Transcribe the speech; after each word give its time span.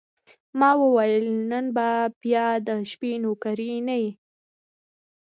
ما 0.59 0.69
وویل: 0.81 1.25
نن 1.51 1.65
به 1.75 1.87
بیا 2.21 2.47
د 2.67 2.69
شپې 2.91 3.11
نوکري 3.23 3.71
نه 3.87 3.95
یې؟ 4.01 4.11